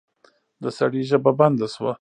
[0.63, 1.89] د سړي ژبه بنده شوه.